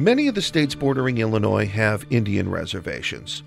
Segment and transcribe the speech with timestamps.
[0.00, 3.42] Many of the states bordering Illinois have Indian reservations.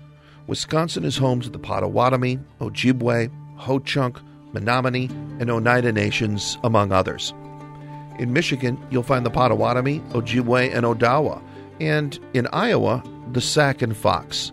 [0.46, 4.20] Wisconsin is home to the Potawatomi, Ojibwe, Ho-Chunk,
[4.52, 5.06] Menominee,
[5.40, 7.34] and Oneida nations, among others.
[8.20, 11.42] In Michigan, you'll find the Potawatomi, Ojibwe, and Odawa,
[11.80, 13.02] and in Iowa,
[13.32, 14.52] the Sac and Fox.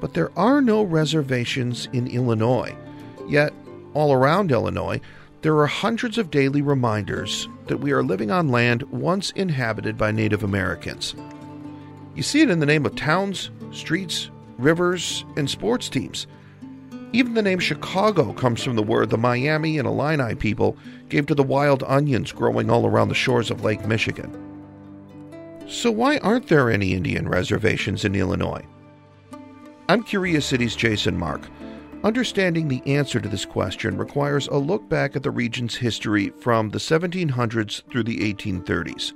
[0.00, 2.76] But there are no reservations in Illinois.
[3.28, 3.52] Yet,
[3.94, 5.00] all around Illinois,
[5.42, 10.12] there are hundreds of daily reminders that we are living on land once inhabited by
[10.12, 11.16] Native Americans.
[12.14, 16.28] You see it in the name of towns, streets, rivers, and sports teams.
[17.12, 20.76] Even the name Chicago comes from the word the Miami and Illini people
[21.08, 24.38] gave to the wild onions growing all around the shores of Lake Michigan.
[25.68, 28.64] So, why aren't there any Indian reservations in Illinois?
[29.88, 31.42] I'm Curious City's Jason Marck.
[32.04, 36.70] Understanding the answer to this question requires a look back at the region's history from
[36.70, 39.12] the 1700s through the 1830s.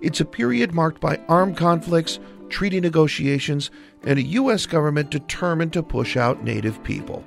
[0.00, 3.72] It's a period marked by armed conflicts, treaty negotiations,
[4.04, 4.66] and a U.S.
[4.66, 7.24] government determined to push out Native people.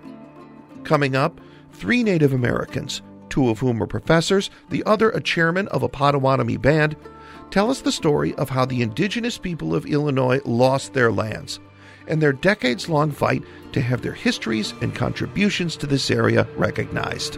[0.86, 1.42] Coming up,
[1.73, 6.55] three Native Americans, two of whom are professors, the other a chairman of a Potawatomi
[6.55, 6.95] band,
[7.52, 11.59] tell us the story of how the indigenous people of Illinois lost their lands
[12.08, 17.38] and their decades long fight to have their histories and contributions to this area recognized.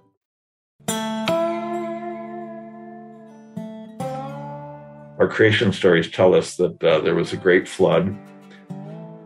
[5.21, 8.17] Our creation stories tell us that uh, there was a great flood.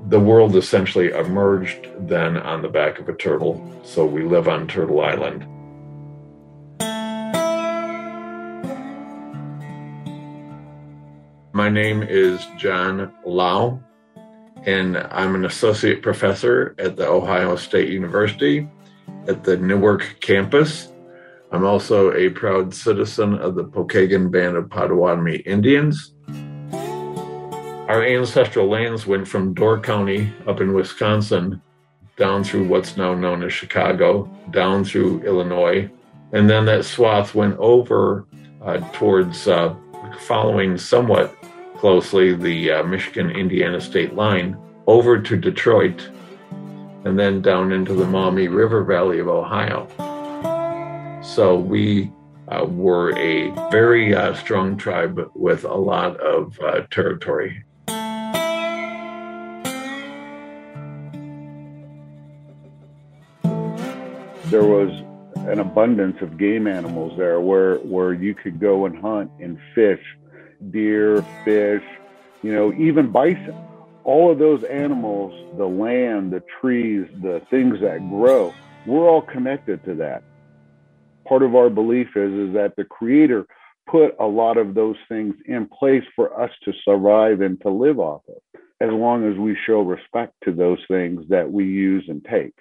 [0.09, 4.67] The world essentially emerged then on the back of a turtle, so we live on
[4.67, 5.47] Turtle Island.
[11.53, 13.81] My name is John Low,
[14.65, 18.67] and I'm an associate professor at the Ohio State University
[19.29, 20.91] at the Newark campus.
[21.51, 26.13] I'm also a proud citizen of the Pokagon Band of Potawatomi Indians.
[27.87, 31.61] Our ancestral lands went from Door County up in Wisconsin
[32.17, 35.89] down through what's now known as Chicago, down through Illinois,
[36.31, 38.25] and then that swath went over
[38.63, 39.75] uh, towards uh,
[40.21, 41.35] following somewhat
[41.77, 44.57] closely the uh, Michigan Indiana state line
[44.87, 46.09] over to Detroit,
[47.03, 49.87] and then down into the Maumee River Valley of Ohio.
[51.25, 52.11] So we
[52.47, 57.65] uh, were a very uh, strong tribe with a lot of uh, territory.
[64.45, 64.91] There was
[65.49, 70.01] an abundance of game animals there where, where you could go and hunt and fish
[70.69, 71.83] deer, fish,
[72.43, 73.55] you know, even bison.
[74.03, 78.53] All of those animals, the land, the trees, the things that grow,
[78.85, 80.23] we're all connected to that
[81.27, 83.45] part of our belief is is that the creator
[83.89, 87.99] put a lot of those things in place for us to survive and to live
[87.99, 92.25] off of as long as we show respect to those things that we use and
[92.25, 92.53] take.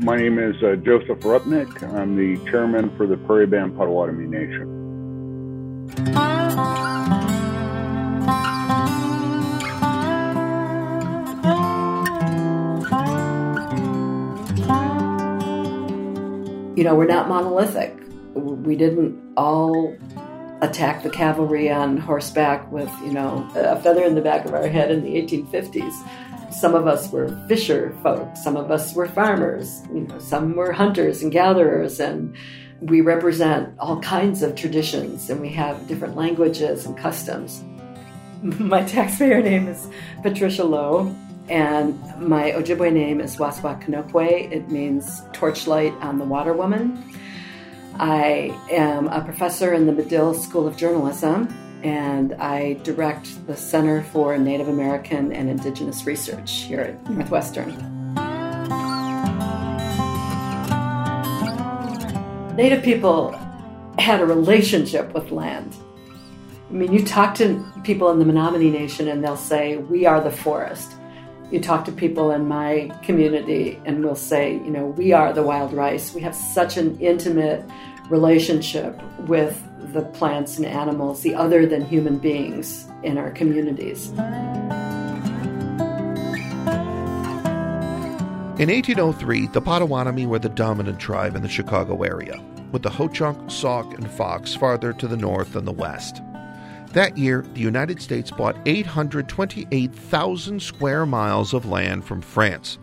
[0.00, 4.83] My name is uh, joseph rupnick i'm the chairman for the prairie band potawatomi nation
[16.76, 17.96] you know, we're not monolithic.
[18.34, 19.96] We didn't all
[20.60, 24.66] attack the cavalry on horseback with, you know, a feather in the back of our
[24.66, 25.92] head in the 1850s.
[26.52, 30.72] Some of us were fisher folk, some of us were farmers, you know, some were
[30.72, 32.34] hunters and gatherers, and
[32.80, 37.62] we represent all kinds of traditions and we have different languages and customs.
[38.42, 39.88] My taxpayer name is
[40.22, 41.14] Patricia Loew.
[41.48, 44.50] And my Ojibwe name is Waswa Kanokwe.
[44.50, 47.04] It means torchlight on the water woman.
[47.96, 51.48] I am a professor in the Medill School of Journalism,
[51.82, 57.70] and I direct the Center for Native American and Indigenous Research here at Northwestern.
[62.56, 63.32] Native people
[63.98, 65.76] had a relationship with land.
[66.70, 70.20] I mean, you talk to people in the Menominee Nation and they'll say, We are
[70.20, 70.94] the forest.
[71.50, 75.42] You talk to people in my community and we'll say, You know, we are the
[75.42, 76.14] wild rice.
[76.14, 77.64] We have such an intimate
[78.08, 79.62] relationship with
[79.92, 84.08] the plants and animals, the other than human beings in our communities.
[88.56, 92.40] In 1803, the Potawatomi were the dominant tribe in the Chicago area,
[92.72, 96.22] with the Ho Chunk, Sauk, and Fox farther to the north and the west.
[96.94, 102.78] That year, the United States bought 828,000 square miles of land from France.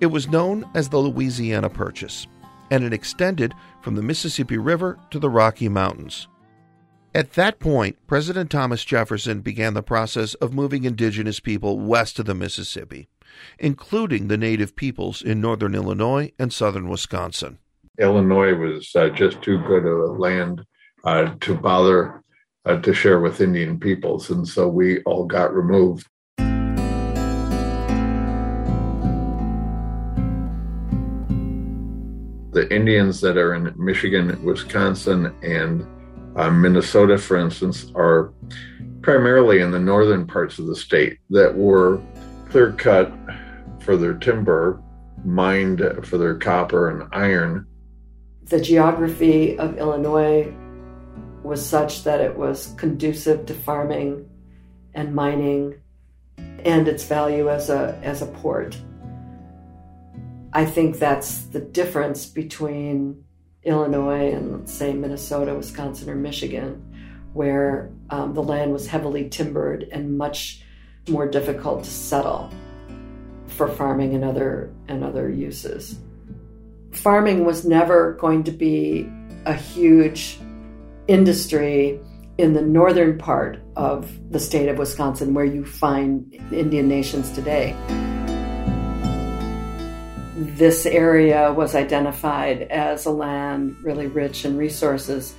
[0.00, 2.28] It was known as the Louisiana Purchase,
[2.70, 3.52] and it extended
[3.82, 6.28] from the Mississippi River to the Rocky Mountains.
[7.12, 12.26] At that point, President Thomas Jefferson began the process of moving indigenous people west of
[12.26, 13.08] the Mississippi,
[13.58, 17.58] including the native peoples in northern Illinois and southern Wisconsin.
[17.98, 20.64] Illinois was uh, just too good a land
[21.04, 22.23] uh, to bother
[22.66, 26.06] uh, to share with Indian peoples, and so we all got removed.
[32.52, 35.86] The Indians that are in Michigan, Wisconsin, and
[36.36, 38.32] uh, Minnesota, for instance, are
[39.02, 42.00] primarily in the northern parts of the state that were
[42.48, 43.12] clear cut
[43.80, 44.80] for their timber,
[45.24, 47.66] mined for their copper and iron.
[48.44, 50.54] The geography of Illinois
[51.44, 54.28] was such that it was conducive to farming
[54.94, 55.74] and mining
[56.64, 58.76] and its value as a as a port.
[60.52, 63.24] I think that's the difference between
[63.64, 66.82] Illinois and say Minnesota, Wisconsin, or Michigan,
[67.32, 70.62] where um, the land was heavily timbered and much
[71.08, 72.50] more difficult to settle
[73.48, 75.98] for farming and other and other uses.
[76.92, 79.08] Farming was never going to be
[79.44, 80.38] a huge
[81.08, 82.00] industry
[82.38, 87.76] in the northern part of the state of Wisconsin where you find Indian nations today.
[90.36, 95.34] This area was identified as a land really rich in resources,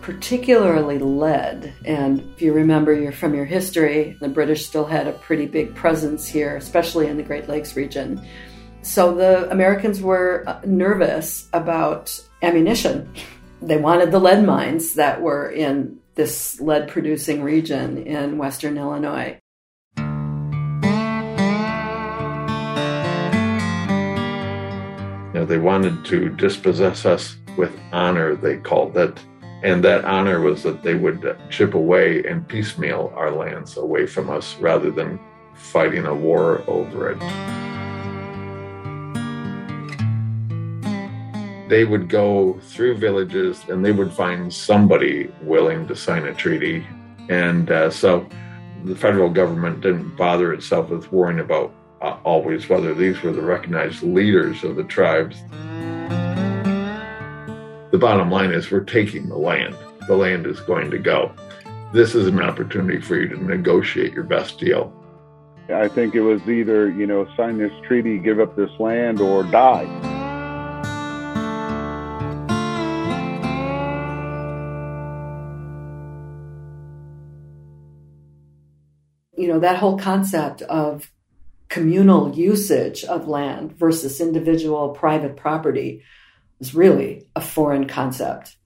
[0.00, 1.74] particularly lead.
[1.84, 5.74] And if you remember your, from your history, the British still had a pretty big
[5.74, 8.26] presence here, especially in the Great Lakes region.
[8.80, 13.12] So the Americans were nervous about ammunition
[13.60, 19.38] they wanted the lead mines that were in this lead producing region in western Illinois.
[25.26, 29.18] You know, they wanted to dispossess us with honor, they called it.
[29.62, 34.30] And that honor was that they would chip away and piecemeal our lands away from
[34.30, 35.18] us rather than
[35.54, 37.67] fighting a war over it.
[41.68, 46.86] They would go through villages and they would find somebody willing to sign a treaty.
[47.28, 48.26] And uh, so
[48.84, 53.42] the federal government didn't bother itself with worrying about uh, always whether these were the
[53.42, 55.36] recognized leaders of the tribes.
[57.90, 59.76] The bottom line is we're taking the land.
[60.06, 61.32] The land is going to go.
[61.92, 64.92] This is an opportunity for you to negotiate your best deal.
[65.68, 69.42] I think it was either, you know, sign this treaty, give up this land, or
[69.42, 70.07] die.
[79.58, 81.10] Know, that whole concept of
[81.68, 86.02] communal usage of land versus individual private property
[86.60, 88.56] is really a foreign concept.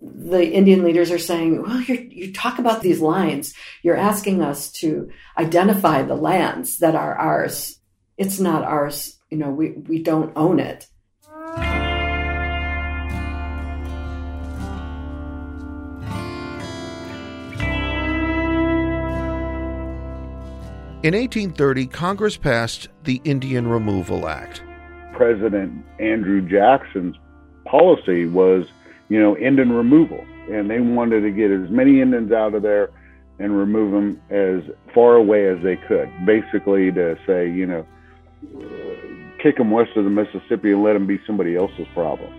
[0.00, 3.54] The Indian leaders are saying, well, you talk about these lines.
[3.82, 7.78] You're asking us to identify the lands that are ours.
[8.16, 9.16] It's not ours.
[9.30, 10.86] You know, we, we don't own it.
[21.02, 24.62] In 1830, Congress passed the Indian Removal Act.
[25.14, 27.16] President Andrew Jackson's
[27.64, 28.66] policy was,
[29.08, 30.24] you know, Indian removal.
[30.48, 32.90] And they wanted to get as many Indians out of there
[33.40, 34.62] and remove them as
[34.94, 36.08] far away as they could.
[36.24, 37.84] Basically, to say, you know,
[39.42, 42.32] kick them west of the Mississippi and let them be somebody else's problem.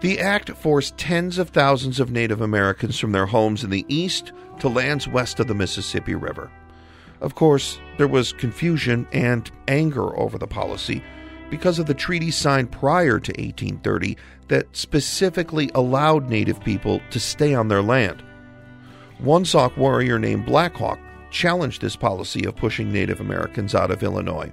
[0.00, 4.32] The act forced tens of thousands of Native Americans from their homes in the east
[4.60, 6.50] to lands west of the Mississippi River.
[7.20, 11.02] Of course, there was confusion and anger over the policy
[11.50, 14.16] because of the treaty signed prior to 1830
[14.48, 18.22] that specifically allowed Native people to stay on their land.
[19.18, 20.98] One Sauk warrior named Blackhawk
[21.30, 24.52] challenged this policy of pushing Native Americans out of Illinois.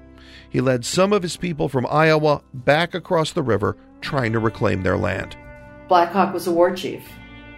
[0.49, 4.83] He led some of his people from Iowa back across the river trying to reclaim
[4.83, 5.37] their land.
[5.87, 7.03] Blackhawk was a war chief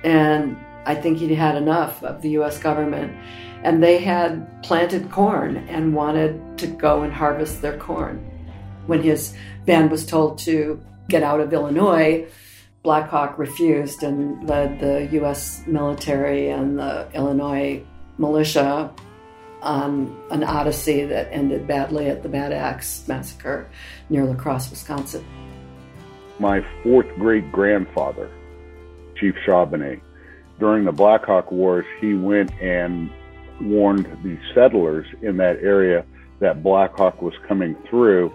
[0.04, 0.56] And
[0.90, 3.16] I think he'd had enough of the US government.
[3.64, 8.18] And they had planted corn and wanted to go and harvest their corn.
[8.88, 9.36] When his
[9.68, 12.26] band was told to get out of Illinois,
[12.82, 17.84] Black Hawk refused and led the US military and the Illinois
[18.18, 18.92] militia
[19.62, 23.70] on an odyssey that ended badly at the Bad Axe massacre
[24.10, 25.24] near La Crosse, Wisconsin.
[26.40, 28.32] My fourth great grandfather,
[29.20, 30.02] Chief Chauvenet,
[30.60, 33.10] during the Black Hawk Wars, he went and
[33.62, 36.06] warned the settlers in that area
[36.40, 38.32] that Black Hawk was coming through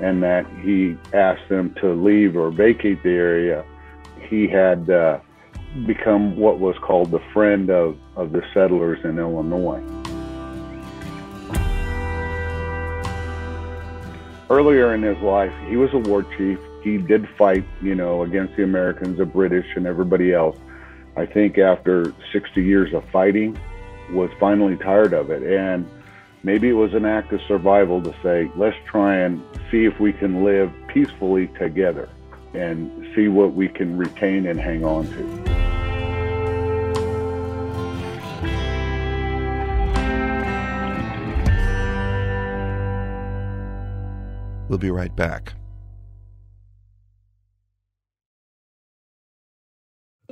[0.00, 3.64] and that he asked them to leave or vacate the area.
[4.28, 5.20] He had uh,
[5.86, 9.82] become what was called the friend of, of the settlers in Illinois.
[14.48, 16.58] Earlier in his life, he was a war chief.
[16.82, 20.56] He did fight, you know, against the Americans, the British, and everybody else.
[21.16, 23.58] I think after 60 years of fighting,
[24.10, 25.42] was finally tired of it.
[25.42, 25.88] And
[26.42, 30.12] maybe it was an act of survival to say, let's try and see if we
[30.12, 32.08] can live peacefully together
[32.54, 35.56] and see what we can retain and hang on to.
[44.68, 45.54] We'll be right back.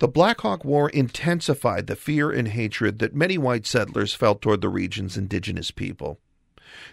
[0.00, 4.60] The Black Hawk War intensified the fear and hatred that many white settlers felt toward
[4.60, 6.20] the region's indigenous people.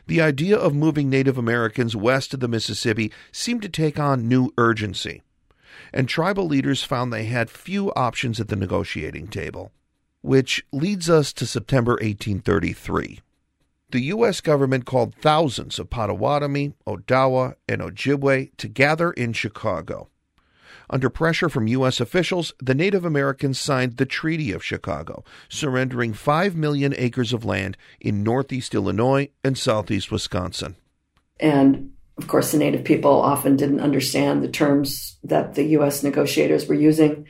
[0.07, 4.51] The idea of moving Native Americans west of the Mississippi seemed to take on new
[4.57, 5.21] urgency,
[5.93, 9.71] and tribal leaders found they had few options at the negotiating table.
[10.21, 13.19] Which leads us to September 1833.
[13.91, 14.41] The U.S.
[14.41, 20.09] government called thousands of Potawatomi, Odawa, and Ojibwe to gather in Chicago.
[20.89, 21.99] Under pressure from U.S.
[21.99, 27.77] officials, the Native Americans signed the Treaty of Chicago, surrendering 5 million acres of land
[27.99, 30.75] in northeast Illinois and southeast Wisconsin.
[31.39, 36.03] And of course, the Native people often didn't understand the terms that the U.S.
[36.03, 37.27] negotiators were using.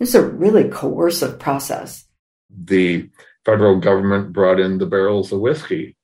[0.00, 2.04] It's a really coercive process.
[2.50, 3.10] The
[3.44, 5.96] federal government brought in the barrels of whiskey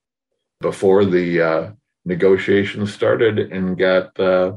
[0.61, 1.71] before the uh,
[2.05, 4.53] negotiations started and got uh,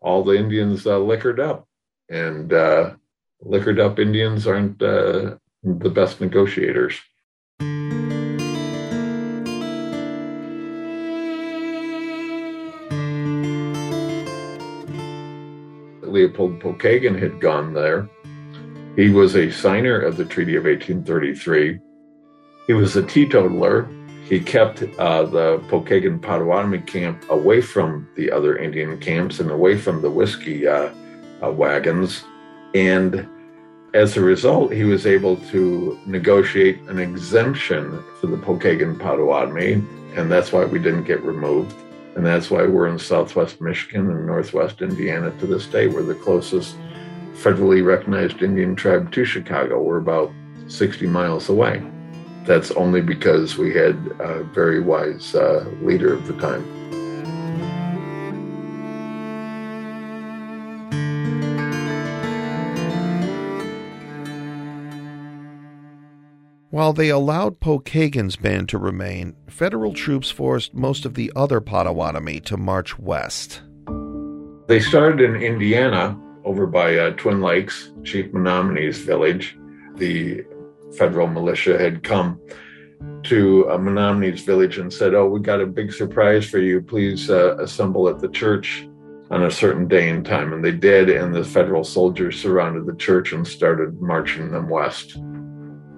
[0.00, 1.67] all the Indians uh, liquored up
[2.08, 2.94] and uh,
[3.40, 6.98] liquored up Indians aren't uh, the best negotiators.
[16.02, 18.08] Leopold Pokagon had gone there.
[18.96, 21.78] He was a signer of the Treaty of 1833.
[22.66, 23.88] He was a teetotaler.
[24.24, 29.78] He kept uh, the Pokagon Potawatomi camp away from the other Indian camps and away
[29.78, 30.90] from the whiskey uh,
[31.42, 32.24] uh, wagons.
[32.74, 33.28] And
[33.94, 39.82] as a result, he was able to negotiate an exemption for the Pokagon Potawatomi,
[40.14, 41.74] and that's why we didn't get removed.
[42.14, 45.86] And that's why we're in southwest Michigan and northwest Indiana to this day.
[45.86, 46.76] We're the closest
[47.34, 49.80] federally recognized Indian tribe to Chicago.
[49.80, 50.32] We're about
[50.66, 51.82] 60 miles away.
[52.44, 56.77] That's only because we had a very wise uh, leader of the time.
[66.78, 72.38] While they allowed Pokagon's band to remain, federal troops forced most of the other Potawatomi
[72.42, 73.62] to march west.
[74.68, 79.58] They started in Indiana over by uh, Twin Lakes, Chief Menominee's village.
[79.96, 80.44] The
[80.96, 82.40] federal militia had come
[83.24, 86.80] to uh, Menominee's village and said, Oh, we got a big surprise for you.
[86.80, 88.88] Please uh, assemble at the church
[89.32, 90.52] on a certain day and time.
[90.52, 95.18] And they did, and the federal soldiers surrounded the church and started marching them west.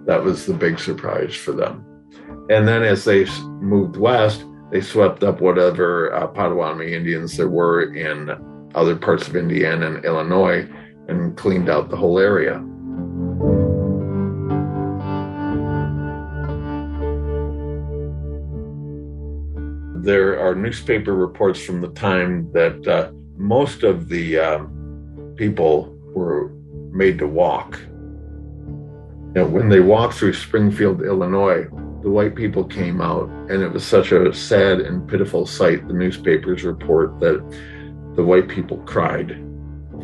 [0.06, 1.84] That was the big surprise for them.
[2.50, 3.26] And then as they
[3.60, 8.30] moved west, they swept up whatever uh, Potawatomi Indians there were in
[8.74, 10.68] other parts of Indiana and Illinois
[11.08, 12.64] and cleaned out the whole area.
[20.02, 26.52] There are newspaper reports from the time that uh, most of the um, people were
[26.92, 27.78] made to walk
[29.32, 31.68] You know, when they walked through Springfield, Illinois,
[32.02, 35.86] the white people came out, and it was such a sad and pitiful sight.
[35.86, 37.38] The newspapers report that
[38.16, 39.40] the white people cried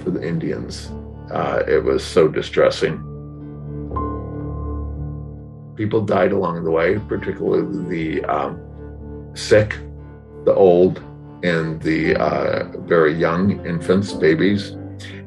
[0.05, 0.93] for the Indians.
[1.33, 2.99] Uh, it was so distressing.
[5.75, 9.77] People died along the way, particularly the um, sick,
[10.45, 11.03] the old,
[11.43, 14.77] and the uh, very young infants, babies.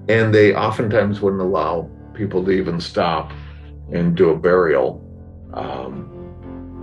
[0.07, 3.33] And they oftentimes wouldn't allow people to even stop
[3.91, 5.05] and do a burial.
[5.53, 6.19] Um,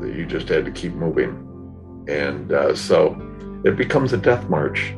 [0.00, 1.42] that you just had to keep moving.
[2.08, 3.20] And uh, so
[3.64, 4.92] it becomes a death march.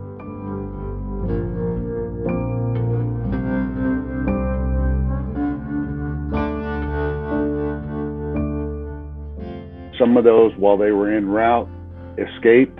[9.99, 11.69] Some of those, while they were en route,
[12.19, 12.79] escaped.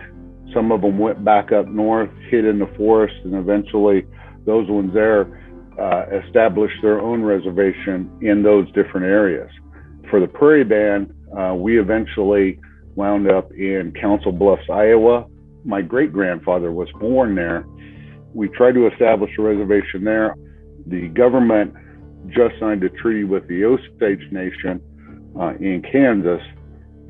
[0.55, 4.07] Some of them went back up north, hid in the forest, and eventually
[4.47, 5.27] those ones there
[5.81, 9.51] uh, established their own reservation in those different areas.
[10.11, 12.59] For the Prairie Band, uh, we eventually
[12.95, 15.27] wound up in Council Bluffs, Iowa.
[15.65, 17.65] My great grandfather was born there.
[18.35, 20.35] We tried to establish a reservation there.
[20.87, 21.75] The government
[22.29, 24.81] just signed a treaty with the Osage Nation
[25.39, 26.43] uh, in Kansas,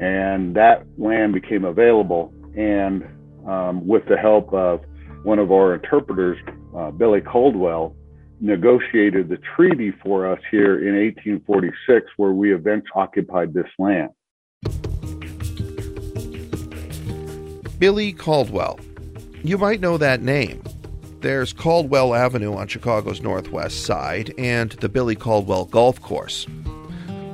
[0.01, 2.33] and that land became available.
[2.57, 3.05] And
[3.47, 4.81] um, with the help of
[5.23, 6.39] one of our interpreters,
[6.77, 7.95] uh, Billy Caldwell,
[8.41, 14.11] negotiated the treaty for us here in 1846, where we eventually occupied this land.
[17.79, 18.79] Billy Caldwell.
[19.45, 20.63] You might know that name.
[21.21, 26.47] There's Caldwell Avenue on Chicago's northwest side and the Billy Caldwell Golf Course.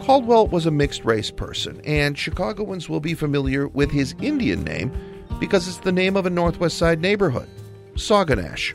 [0.01, 4.93] Caldwell was a mixed race person, and Chicagoans will be familiar with his Indian name
[5.41, 7.49] because it's the name of a northwest side neighborhood,
[7.95, 8.75] Sauganash.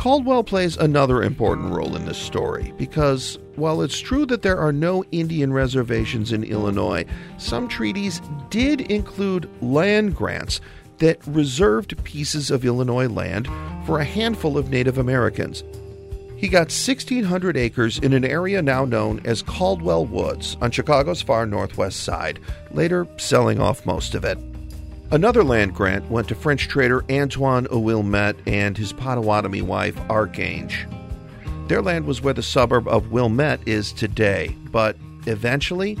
[0.00, 4.72] Caldwell plays another important role in this story because while it's true that there are
[4.72, 7.04] no Indian reservations in Illinois,
[7.36, 10.62] some treaties did include land grants
[11.00, 13.46] that reserved pieces of Illinois land
[13.84, 15.64] for a handful of Native Americans.
[16.34, 21.44] He got 1,600 acres in an area now known as Caldwell Woods on Chicago's far
[21.44, 24.38] northwest side, later selling off most of it.
[25.12, 30.86] Another land grant went to French trader Antoine Ouilmette and his Potawatomi wife, Archange.
[31.66, 34.96] Their land was where the suburb of Wilmette is today, but
[35.26, 35.98] eventually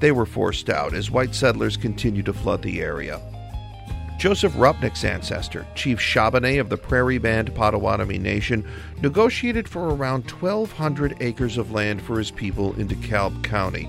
[0.00, 3.22] they were forced out as white settlers continued to flood the area.
[4.18, 8.68] Joseph Rupnick's ancestor, Chief Chabanais of the Prairie Band Potawatomi Nation,
[9.00, 13.88] negotiated for around 1,200 acres of land for his people in DeKalb County.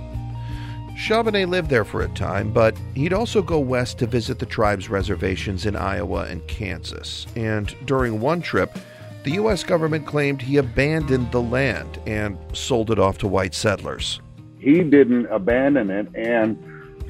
[0.95, 4.89] Chabanais lived there for a time, but he'd also go west to visit the tribe's
[4.89, 7.25] reservations in Iowa and Kansas.
[7.36, 8.77] And during one trip,
[9.23, 9.63] the U.S.
[9.63, 14.21] government claimed he abandoned the land and sold it off to white settlers.
[14.60, 16.58] He didn't abandon it, and,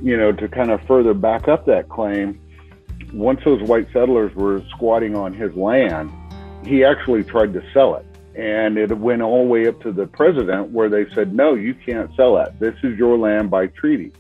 [0.01, 2.39] you know, to kind of further back up that claim,
[3.13, 6.11] once those white settlers were squatting on his land,
[6.65, 10.07] he actually tried to sell it and it went all the way up to the
[10.07, 12.59] president where they said, no, you can't sell that.
[12.59, 14.11] This is your land by treaty.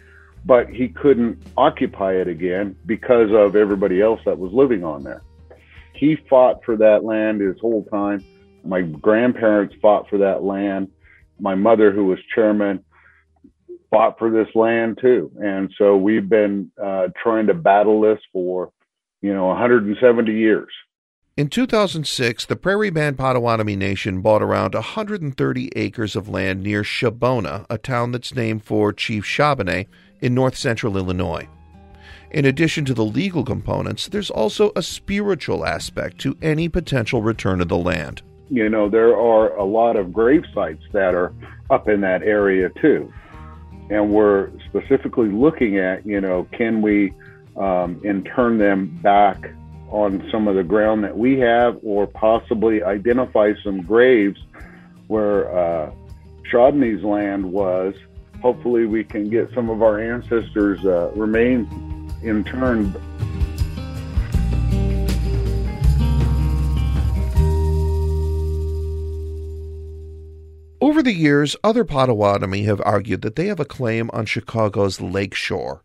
[0.45, 5.21] But he couldn't occupy it again because of everybody else that was living on there.
[5.93, 8.23] He fought for that land his whole time.
[8.63, 10.89] My grandparents fought for that land.
[11.39, 12.83] My mother, who was chairman,
[13.89, 15.31] fought for this land too.
[15.41, 18.71] And so we've been uh, trying to battle this for,
[19.21, 20.71] you know, 170 years.
[21.35, 27.65] In 2006, the Prairie Band Potawatomi Nation bought around 130 acres of land near Shabbona,
[27.71, 29.87] a town that's named for Chief Chabanais
[30.21, 31.47] in north central Illinois.
[32.29, 37.61] In addition to the legal components, there's also a spiritual aspect to any potential return
[37.61, 38.21] of the land.
[38.51, 41.33] You know, there are a lot of grave sites that are
[41.71, 43.11] up in that area too.
[43.89, 47.11] And we're specifically looking at, you know, can we
[47.57, 49.49] um, intern them back
[49.93, 54.41] on some of the ground that we have, or possibly identify some graves
[55.07, 55.91] where uh,
[56.51, 57.93] Chabanais' land was.
[58.41, 61.71] Hopefully, we can get some of our ancestors' uh, remains
[62.23, 62.95] interned.
[70.81, 75.35] Over the years, other Potawatomi have argued that they have a claim on Chicago's lake
[75.35, 75.83] shore.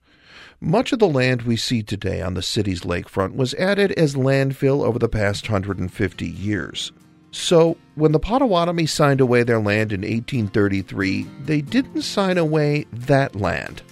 [0.61, 4.85] Much of the land we see today on the city's lakefront was added as landfill
[4.85, 6.91] over the past 150 years.
[7.31, 13.37] So, when the Potawatomi signed away their land in 1833, they didn't sign away that
[13.37, 13.83] land.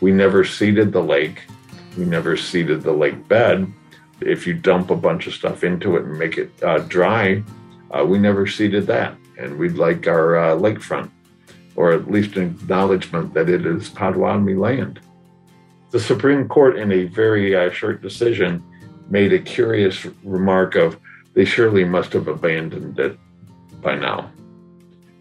[0.00, 1.42] We never ceded the lake.
[1.98, 3.70] We never ceded the lake bed.
[4.22, 7.42] If you dump a bunch of stuff into it and make it uh, dry,
[7.90, 9.14] uh, we never ceded that.
[9.38, 11.10] And we'd like our uh, lakefront
[11.74, 14.98] or at least an acknowledgement that it is Potawatomi land.
[15.90, 18.62] The Supreme Court, in a very uh, short decision,
[19.08, 20.98] made a curious remark of
[21.34, 23.18] they surely must have abandoned it
[23.80, 24.30] by now.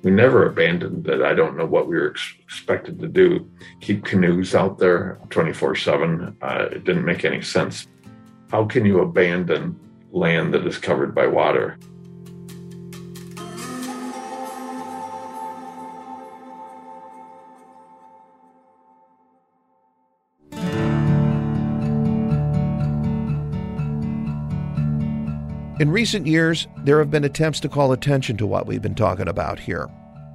[0.01, 1.21] We never abandoned it.
[1.21, 3.49] I don't know what we were ex- expected to do.
[3.81, 6.37] Keep canoes out there 24 uh, 7.
[6.41, 7.87] It didn't make any sense.
[8.49, 9.79] How can you abandon
[10.11, 11.77] land that is covered by water?
[25.77, 29.27] In recent years, there have been attempts to call attention to what we've been talking
[29.27, 29.89] about here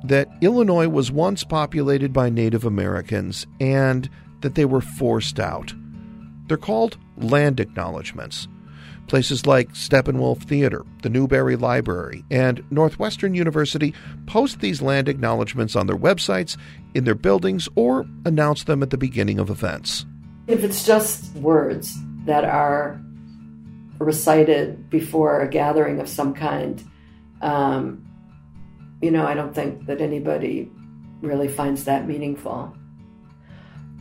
[0.05, 4.09] that Illinois was once populated by Native Americans and
[4.42, 5.72] that they were forced out.
[6.46, 8.48] They're called land acknowledgments.
[9.07, 13.94] Places like Steppenwolf Theater, the Newberry Library, and Northwestern University
[14.26, 16.59] post these land acknowledgments on their websites,
[16.94, 20.05] in their buildings, or announce them at the beginning of events.
[20.46, 21.94] If it's just words
[22.26, 23.00] that are
[24.01, 26.83] recited before a gathering of some kind,
[27.43, 28.07] um,
[29.01, 30.71] you know, I don't think that anybody
[31.21, 32.75] really finds that meaningful.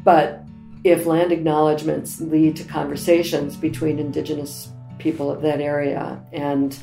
[0.04, 0.44] But
[0.84, 6.78] if land acknowledgments lead to conversations between indigenous people of that area and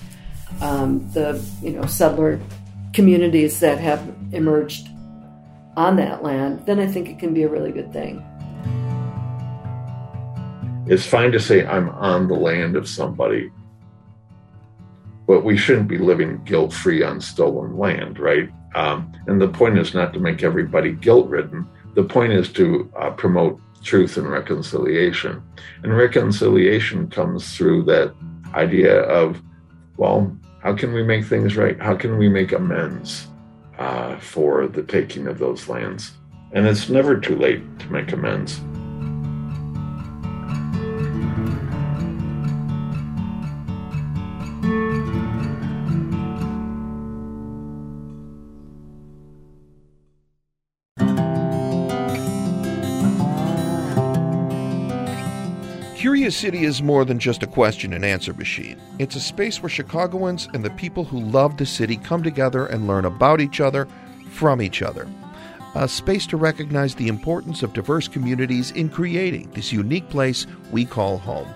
[0.61, 2.40] um, the you know settler
[2.92, 4.88] communities that have emerged
[5.76, 8.24] on that land, then I think it can be a really good thing.
[10.87, 13.51] It's fine to say I'm on the land of somebody,
[15.27, 18.49] but we shouldn't be living guilt free on stolen land, right?
[18.77, 21.66] Um, and the point is not to make everybody guilt ridden.
[21.94, 25.42] The point is to uh, promote truth and reconciliation.
[25.83, 28.14] And reconciliation comes through that
[28.55, 29.42] idea of,
[29.96, 31.81] well, how can we make things right?
[31.81, 33.27] How can we make amends
[33.79, 36.12] uh, for the taking of those lands?
[36.53, 38.61] And it's never too late to make amends.
[56.26, 58.80] Curious City is more than just a question and answer machine.
[58.98, 62.88] It's a space where Chicagoans and the people who love the city come together and
[62.88, 63.86] learn about each other
[64.30, 65.06] from each other.
[65.76, 70.84] A space to recognize the importance of diverse communities in creating this unique place we
[70.84, 71.46] call home.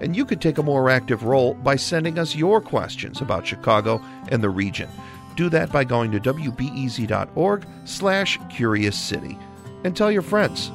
[0.00, 4.00] And you could take a more active role by sending us your questions about Chicago
[4.28, 4.88] and the region.
[5.34, 9.36] Do that by going to wbez.org slash curious city
[9.82, 10.70] and tell your friends.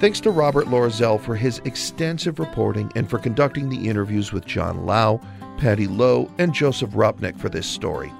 [0.00, 4.86] Thanks to Robert Loerzel for his extensive reporting and for conducting the interviews with John
[4.86, 5.20] Low,
[5.58, 8.10] Patty Loew, and Joseph Rupnick for this story.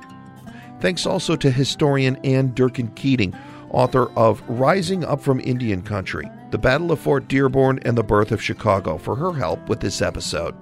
[0.81, 3.35] Thanks also to historian Ann Durkin Keating,
[3.71, 8.31] author of Rising Up from Indian Country The Battle of Fort Dearborn and the Birth
[8.31, 10.55] of Chicago, for her help with this episode.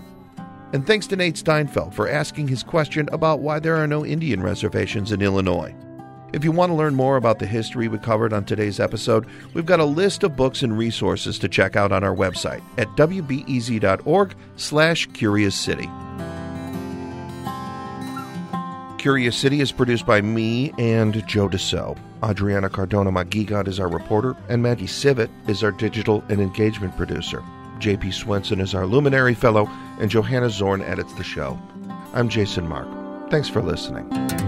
[0.73, 4.41] And thanks to Nate Steinfeld for asking his question about why there are no Indian
[4.41, 5.75] reservations in Illinois.
[6.33, 9.65] If you want to learn more about the history we covered on today's episode, we've
[9.65, 14.35] got a list of books and resources to check out on our website at wbez.org
[14.57, 15.89] slash Curious City.
[18.99, 21.99] Curious City is produced by me and Joe DeCeault.
[22.23, 27.43] Adriana Cardona Maguigad is our reporter, and Maggie Sivit is our digital and engagement producer.
[27.79, 29.67] JP Swenson is our luminary fellow,
[30.01, 31.59] and Johanna Zorn edits the show.
[32.13, 32.89] I'm Jason Marck.
[33.31, 34.48] Thanks for listening.